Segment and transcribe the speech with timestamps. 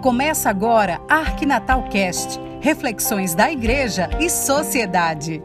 [0.00, 5.42] Começa agora Arquinatal Cast, reflexões da igreja e sociedade.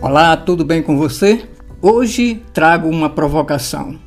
[0.00, 1.46] Olá, tudo bem com você?
[1.82, 3.98] Hoje trago uma provocação.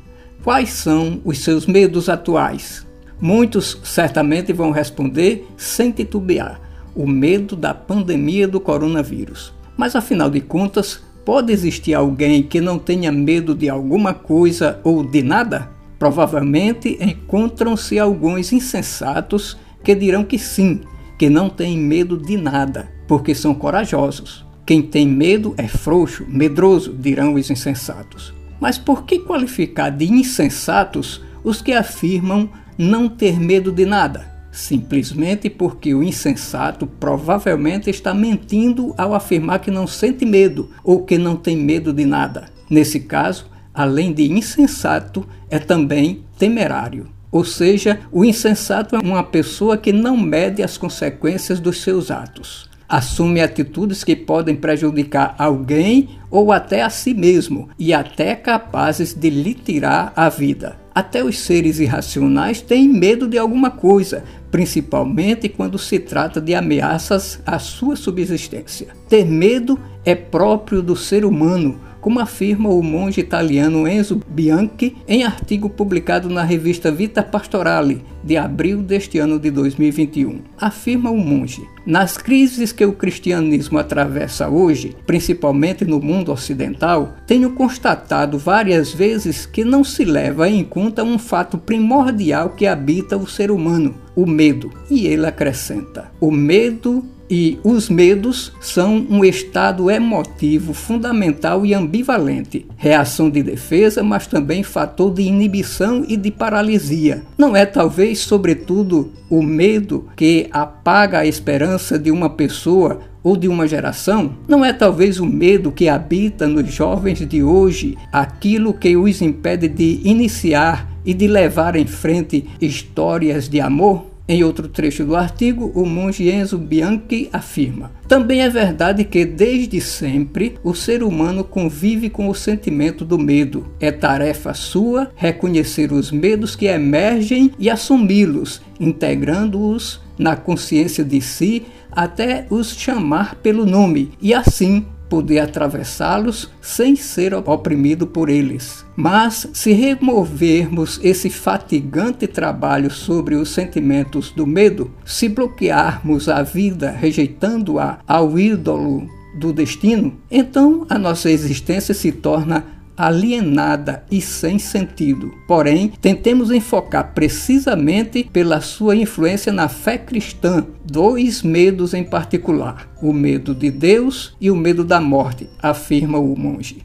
[0.42, 2.84] Quais são os seus medos atuais?
[3.20, 6.60] Muitos certamente vão responder sem titubear:
[6.92, 9.54] o medo da pandemia do coronavírus.
[9.76, 15.02] Mas afinal de contas, Pode existir alguém que não tenha medo de alguma coisa ou
[15.02, 15.70] de nada?
[15.98, 20.82] Provavelmente encontram-se alguns insensatos que dirão que sim,
[21.18, 24.44] que não têm medo de nada, porque são corajosos.
[24.66, 28.34] Quem tem medo é frouxo, medroso, dirão os insensatos.
[28.60, 34.33] Mas por que qualificar de insensatos os que afirmam não ter medo de nada?
[34.54, 41.18] Simplesmente porque o insensato provavelmente está mentindo ao afirmar que não sente medo ou que
[41.18, 42.44] não tem medo de nada.
[42.70, 47.08] Nesse caso, além de insensato, é também temerário.
[47.32, 52.70] Ou seja, o insensato é uma pessoa que não mede as consequências dos seus atos.
[52.88, 59.30] Assume atitudes que podem prejudicar alguém ou até a si mesmo e até capazes de
[59.30, 60.83] lhe tirar a vida.
[60.94, 67.40] Até os seres irracionais têm medo de alguma coisa, principalmente quando se trata de ameaças
[67.44, 68.88] à sua subsistência.
[69.08, 75.24] Ter medo é próprio do ser humano, como afirma o monge italiano Enzo Bianchi em
[75.24, 80.40] artigo publicado na revista Vita Pastorale, de abril deste ano de 2021.
[80.60, 87.54] Afirma o monge: Nas crises que o cristianismo atravessa hoje, principalmente no mundo ocidental, tenho
[87.54, 93.26] constatado várias vezes que não se leva em conta um fato primordial que habita o
[93.26, 94.70] ser humano, o medo.
[94.90, 102.66] E ele acrescenta: o medo e os medos são um estado emotivo fundamental e ambivalente,
[102.76, 107.22] reação de defesa, mas também fator de inibição e de paralisia.
[107.38, 113.48] Não é talvez, sobretudo, o medo que apaga a esperança de uma pessoa ou de
[113.48, 114.34] uma geração?
[114.46, 119.66] Não é talvez o medo que habita nos jovens de hoje, aquilo que os impede
[119.66, 124.13] de iniciar e de levar em frente histórias de amor?
[124.26, 129.82] Em outro trecho do artigo, o monge Enzo Bianchi afirma: Também é verdade que, desde
[129.82, 133.66] sempre, o ser humano convive com o sentimento do medo.
[133.78, 141.66] É tarefa sua reconhecer os medos que emergem e assumi-los, integrando-os na consciência de si
[141.92, 148.84] até os chamar pelo nome e assim poder atravessá-los sem ser oprimido por eles.
[148.96, 156.90] Mas se removermos esse fatigante trabalho sobre os sentimentos do medo, se bloquearmos a vida
[156.90, 162.64] rejeitando-a ao ídolo do destino, então a nossa existência se torna
[162.96, 165.32] alienada e sem sentido.
[165.46, 173.12] Porém, tentemos enfocar precisamente pela sua influência na fé cristã dois medos em particular: o
[173.12, 176.84] medo de Deus e o medo da morte, afirma o monge.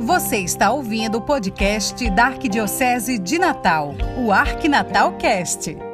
[0.00, 5.89] Você está ouvindo o podcast da Arquidiocese de Natal, o Arquinatal Cast.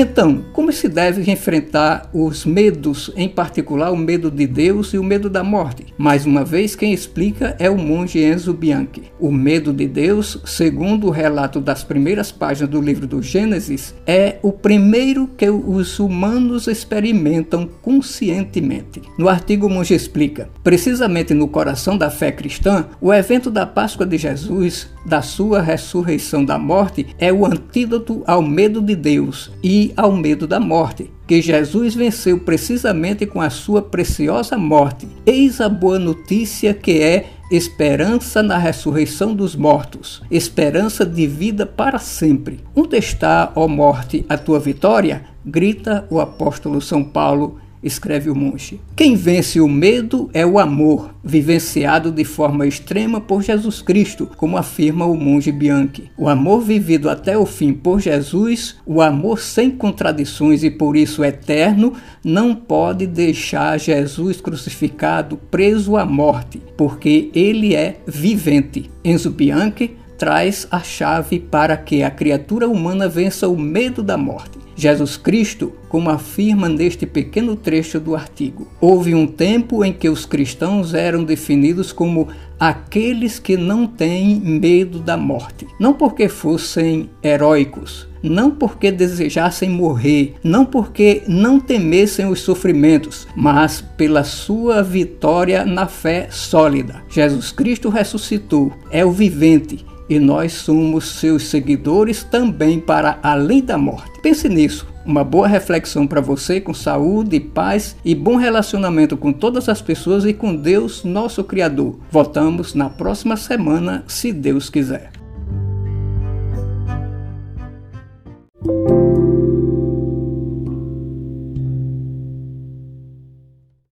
[0.00, 5.02] Então, como se deve enfrentar os medos, em particular o medo de Deus e o
[5.02, 5.86] medo da morte?
[5.98, 9.10] Mais uma vez, quem explica é o monge Enzo Bianchi.
[9.18, 14.36] O medo de Deus, segundo o relato das primeiras páginas do livro do Gênesis, é
[14.40, 19.02] o primeiro que os humanos experimentam conscientemente.
[19.18, 24.06] No artigo, o monge explica: precisamente no coração da fé cristã, o evento da Páscoa
[24.06, 29.92] de Jesus, da sua ressurreição da morte, é o antídoto ao medo de Deus e
[29.96, 35.08] ao medo da morte, que Jesus venceu precisamente com a sua preciosa morte.
[35.26, 41.98] Eis a boa notícia que é esperança na ressurreição dos mortos, esperança de vida para
[41.98, 42.60] sempre.
[42.76, 45.24] Onde está, ó morte, a tua vitória?
[45.48, 48.80] grita o apóstolo São Paulo escreve o monge.
[48.96, 54.56] Quem vence o medo é o amor, vivenciado de forma extrema por Jesus Cristo, como
[54.56, 56.10] afirma o monge Bianchi.
[56.16, 61.24] O amor vivido até o fim por Jesus, o amor sem contradições e por isso
[61.24, 61.92] eterno,
[62.24, 68.90] não pode deixar Jesus crucificado preso à morte, porque ele é vivente.
[69.04, 74.58] Enzo Bianchi traz a chave para que a criatura humana vença o medo da morte.
[74.78, 78.68] Jesus Cristo, como afirma neste pequeno trecho do artigo.
[78.80, 82.28] Houve um tempo em que os cristãos eram definidos como
[82.60, 90.36] aqueles que não têm medo da morte, não porque fossem heróicos, não porque desejassem morrer,
[90.44, 97.02] não porque não temessem os sofrimentos, mas pela sua vitória na fé sólida.
[97.08, 103.76] Jesus Cristo ressuscitou, é o vivente e nós somos seus seguidores também para além da
[103.76, 104.20] morte.
[104.22, 104.86] Pense nisso.
[105.04, 110.24] Uma boa reflexão para você com saúde, paz e bom relacionamento com todas as pessoas
[110.24, 111.98] e com Deus, nosso Criador.
[112.10, 115.17] Voltamos na próxima semana, se Deus quiser.